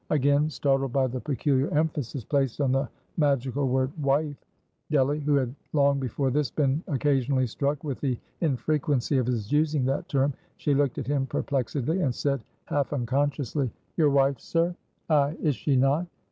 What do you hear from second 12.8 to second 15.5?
unconsciously "Your wife, sir?" "Ay,